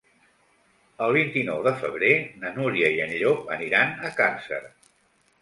[1.07, 2.09] El vint-i-nou de febrer
[2.45, 4.63] na Núria i en Llop aniran a Càrcer.